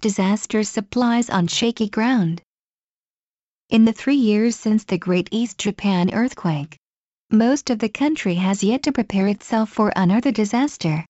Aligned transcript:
disaster 0.00 0.62
supplies 0.62 1.28
on 1.30 1.46
shaky 1.46 1.88
ground. 1.88 2.42
In 3.68 3.84
the 3.84 3.92
three 3.92 4.16
years 4.16 4.56
since 4.56 4.84
the 4.84 4.98
Great 4.98 5.28
East 5.30 5.58
Japan 5.58 6.12
earthquake, 6.12 6.76
most 7.30 7.70
of 7.70 7.78
the 7.78 7.88
country 7.88 8.34
has 8.34 8.64
yet 8.64 8.82
to 8.82 8.92
prepare 8.92 9.28
itself 9.28 9.70
for 9.70 9.92
another 9.94 10.32
disaster. 10.32 11.04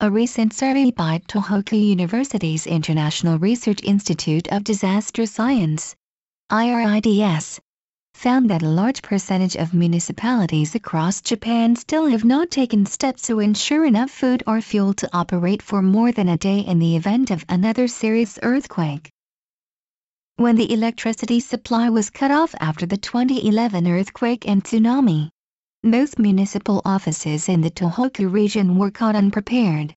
A 0.00 0.10
recent 0.10 0.52
survey 0.52 0.90
by 0.90 1.18
Tohoku 1.28 1.76
University's 1.76 2.66
International 2.66 3.38
Research 3.38 3.82
Institute 3.82 4.48
of 4.48 4.64
Disaster 4.64 5.26
Science, 5.26 5.94
IRIDS, 6.50 7.60
found 8.18 8.50
that 8.50 8.64
a 8.64 8.68
large 8.68 9.00
percentage 9.00 9.54
of 9.54 9.72
municipalities 9.72 10.74
across 10.74 11.20
Japan 11.20 11.76
still 11.76 12.06
have 12.06 12.24
not 12.24 12.50
taken 12.50 12.84
steps 12.84 13.22
to 13.22 13.38
ensure 13.38 13.84
enough 13.84 14.10
food 14.10 14.42
or 14.44 14.60
fuel 14.60 14.92
to 14.92 15.08
operate 15.12 15.62
for 15.62 15.80
more 15.80 16.10
than 16.10 16.28
a 16.28 16.36
day 16.36 16.58
in 16.58 16.80
the 16.80 16.96
event 16.96 17.30
of 17.30 17.44
another 17.48 17.86
serious 17.86 18.36
earthquake. 18.42 19.08
When 20.34 20.56
the 20.56 20.72
electricity 20.72 21.38
supply 21.38 21.90
was 21.90 22.10
cut 22.10 22.32
off 22.32 22.56
after 22.58 22.86
the 22.86 22.96
2011 22.96 23.86
earthquake 23.86 24.48
and 24.48 24.64
tsunami, 24.64 25.28
most 25.84 26.18
municipal 26.18 26.82
offices 26.84 27.48
in 27.48 27.60
the 27.60 27.70
Tohoku 27.70 28.28
region 28.28 28.78
were 28.78 28.90
caught 28.90 29.14
unprepared. 29.14 29.94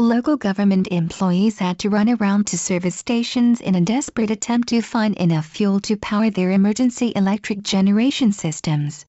Local 0.00 0.36
government 0.36 0.88
employees 0.90 1.60
had 1.60 1.78
to 1.78 1.88
run 1.88 2.08
around 2.08 2.48
to 2.48 2.58
service 2.58 2.96
stations 2.96 3.60
in 3.60 3.76
a 3.76 3.80
desperate 3.80 4.32
attempt 4.32 4.70
to 4.70 4.82
find 4.82 5.14
enough 5.16 5.46
fuel 5.46 5.78
to 5.82 5.96
power 5.96 6.30
their 6.30 6.50
emergency 6.50 7.12
electric 7.14 7.62
generation 7.62 8.32
systems. 8.32 9.06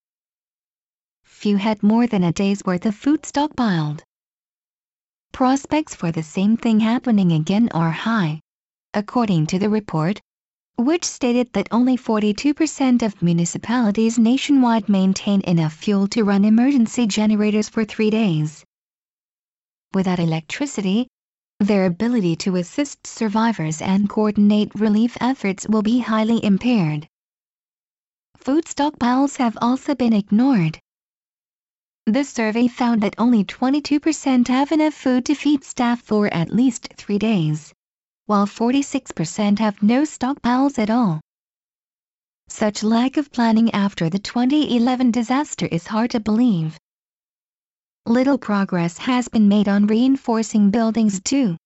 Few 1.24 1.58
had 1.58 1.82
more 1.82 2.06
than 2.06 2.24
a 2.24 2.32
day's 2.32 2.64
worth 2.66 2.86
of 2.86 2.94
food 2.94 3.24
stockpiled. 3.24 4.02
Prospects 5.32 5.96
for 5.96 6.12
the 6.12 6.22
same 6.22 6.56
thing 6.56 6.80
happening 6.82 7.32
again 7.32 7.68
are 7.74 7.90
high, 7.90 8.42
according 8.94 9.48
to 9.48 9.58
the 9.58 9.72
report, 9.72 10.22
which 10.76 11.04
stated 11.04 11.52
that 11.54 11.68
only 11.72 11.98
42% 11.98 13.02
of 13.02 13.24
municipalities 13.24 14.20
nationwide 14.20 14.88
maintain 14.88 15.42
enough 15.42 15.74
fuel 15.74 16.08
to 16.10 16.24
run 16.24 16.46
emergency 16.46 17.08
generators 17.08 17.70
for 17.70 17.86
three 17.86 18.12
days 18.12 18.64
without 19.96 20.20
electricity, 20.20 21.08
their 21.62 21.86
ability 21.86 22.36
to 22.36 22.58
assist 22.58 23.08
survivors 23.08 23.82
and 23.82 24.10
coordinate 24.10 24.76
relief 24.76 25.18
efforts 25.22 25.66
will 25.70 25.82
be 25.82 26.00
highly 26.00 26.44
impaired. 26.44 27.08
Food 28.36 28.66
stockpiles 28.66 29.38
have 29.38 29.58
also 29.62 29.96
been 29.96 30.14
ignored. 30.14 30.78
The 32.06 32.24
survey 32.24 32.68
found 32.68 33.02
that 33.02 33.16
only 33.18 33.46
22% 33.46 34.48
have 34.50 34.72
enough 34.72 34.94
food 34.94 35.26
to 35.26 35.34
feed 35.34 35.64
staff 35.64 36.02
for 36.02 36.32
at 36.32 36.54
least 36.54 36.90
three 36.98 37.18
days, 37.18 37.74
while 38.26 38.46
46% 38.46 39.60
have 39.60 39.82
no 39.82 40.04
stockpiles 40.04 40.78
at 40.78 40.90
all. 40.90 41.22
Such 42.50 42.84
lack 42.84 43.18
of 43.18 43.32
planning 43.32 43.72
after 43.72 44.10
the 44.10 44.20
2011 44.20 45.10
disaster 45.10 45.68
is 45.72 45.88
hard 45.88 46.12
to 46.12 46.20
believe 46.20 46.78
little 48.08 48.38
progress 48.38 49.00
has 49.00 49.28
been 49.28 49.48
made 49.48 49.68
on 49.68 49.88
reinforcing 49.88 50.70
buildings 50.70 51.20
too. 51.22 51.58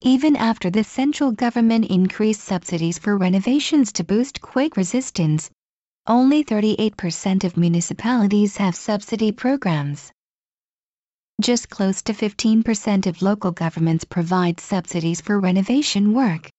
Even 0.00 0.34
after 0.34 0.68
the 0.68 0.82
central 0.82 1.30
government 1.30 1.84
increased 1.84 2.40
subsidies 2.40 2.98
for 2.98 3.16
renovations 3.16 3.92
to 3.92 4.02
boost 4.02 4.40
quake 4.40 4.76
resistance, 4.76 5.48
only 6.08 6.42
38% 6.42 7.44
of 7.44 7.56
municipalities 7.56 8.56
have 8.56 8.74
subsidy 8.74 9.30
programs. 9.30 10.10
Just 11.40 11.70
close 11.70 12.02
to 12.02 12.12
15% 12.14 13.06
of 13.06 13.22
local 13.22 13.52
governments 13.52 14.04
provide 14.04 14.58
subsidies 14.58 15.20
for 15.20 15.38
renovation 15.38 16.14
work, 16.14 16.50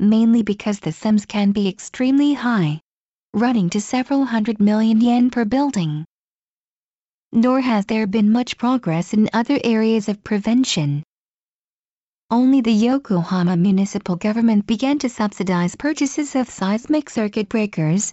mainly 0.00 0.42
because 0.42 0.80
the 0.80 0.90
sums 0.90 1.24
can 1.24 1.52
be 1.52 1.68
extremely 1.68 2.34
high, 2.34 2.80
running 3.32 3.70
to 3.70 3.80
several 3.80 4.24
hundred 4.24 4.58
million 4.58 5.00
yen 5.00 5.30
per 5.30 5.44
building 5.44 6.04
nor 7.32 7.60
has 7.60 7.86
there 7.86 8.06
been 8.06 8.32
much 8.32 8.56
progress 8.56 9.12
in 9.12 9.28
other 9.32 9.58
areas 9.62 10.08
of 10.08 10.24
prevention. 10.24 11.02
Only 12.30 12.60
the 12.60 12.72
Yokohama 12.72 13.56
municipal 13.56 14.16
government 14.16 14.66
began 14.66 14.98
to 14.98 15.08
subsidize 15.08 15.76
purchases 15.76 16.34
of 16.34 16.50
seismic 16.50 17.08
circuit 17.08 17.48
breakers, 17.48 18.12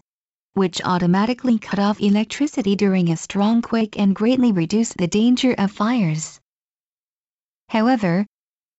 which 0.53 0.81
automatically 0.85 1.59
cut 1.59 1.79
off 1.79 1.99
electricity 1.99 2.75
during 2.75 3.09
a 3.09 3.17
strong 3.17 3.61
quake 3.61 3.99
and 3.99 4.15
greatly 4.15 4.53
reduced 4.53 4.97
the 4.97 5.07
danger 5.07 5.53
of 5.57 5.71
fires. 5.71 6.39
However, 7.67 8.25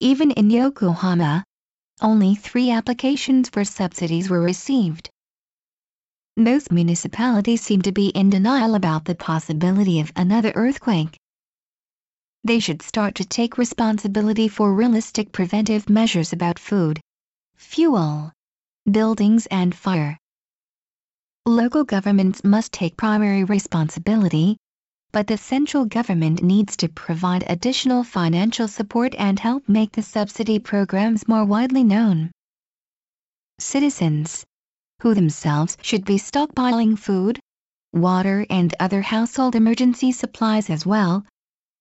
even 0.01 0.31
in 0.31 0.51
Yokohama, 0.51 1.45
only 2.01 2.35
three 2.35 2.71
applications 2.71 3.49
for 3.49 3.65
subsidies 3.65 4.31
were 4.31 4.41
received. 4.41 5.11
Most 6.39 6.71
municipalities 6.71 7.63
seem 7.63 7.81
to 7.81 7.93
be 7.93 8.09
in 8.09 8.29
denial 8.29 8.75
about 8.75 9.07
the 9.07 9.15
possibility 9.15 10.01
of 10.01 10.13
another 10.17 10.53
earthquake. 10.55 11.17
They 12.45 12.61
should 12.61 12.83
start 12.83 13.15
to 13.15 13.25
take 13.25 13.57
responsibility 13.57 14.47
for 14.47 14.75
realistic 14.75 15.33
preventive 15.33 15.89
measures 15.89 16.35
about 16.35 16.59
food, 16.59 17.01
fuel, 17.57 18.33
buildings 18.85 19.47
and 19.47 19.75
fire. 19.75 20.19
Local 21.47 21.85
governments 21.85 22.45
must 22.45 22.71
take 22.71 22.99
primary 22.99 23.45
responsibility, 23.45 24.59
but 25.13 25.27
the 25.29 25.39
central 25.39 25.87
government 25.87 26.43
needs 26.43 26.77
to 26.77 26.89
provide 26.91 27.45
additional 27.49 28.05
financial 28.05 28.69
support 28.69 29.15
and 29.17 29.39
help 29.39 29.67
make 29.71 29.93
the 29.93 30.03
subsidy 30.03 30.59
programs 30.59 31.27
more 31.27 31.47
widely 31.47 31.83
known. 31.83 32.31
Citizens, 33.59 34.45
who 35.01 35.15
themselves 35.15 35.77
should 35.83 36.05
be 36.05 36.17
stockpiling 36.17 36.99
food, 36.99 37.39
water 37.93 38.47
and 38.51 38.75
other 38.81 39.03
household 39.03 39.55
emergency 39.55 40.13
supplies 40.13 40.71
as 40.71 40.85
well, 40.85 41.25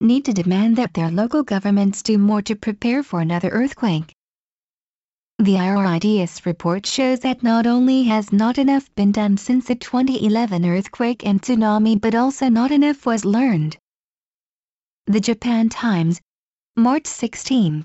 need 0.02 0.26
to 0.26 0.34
demand 0.34 0.76
that 0.76 0.94
their 0.94 1.10
local 1.10 1.44
governments 1.44 2.04
do 2.04 2.18
more 2.18 2.42
to 2.42 2.56
prepare 2.56 3.04
for 3.04 3.22
another 3.22 3.50
earthquake. 3.50 4.14
The 5.40 5.58
IRIDS 5.58 6.46
report 6.46 6.86
shows 6.86 7.20
that 7.20 7.44
not 7.44 7.68
only 7.68 8.04
has 8.04 8.32
not 8.32 8.58
enough 8.58 8.94
been 8.96 9.12
done 9.12 9.36
since 9.36 9.68
the 9.68 9.76
2011 9.76 10.66
earthquake 10.66 11.26
and 11.26 11.42
tsunami 11.42 12.00
but 12.00 12.16
also 12.16 12.48
not 12.48 12.72
enough 12.72 13.06
was 13.06 13.26
learned. 13.26 13.78
The 15.08 15.20
Japan 15.20 15.68
Times, 15.68 16.22
March 16.78 17.06
16 17.06 17.84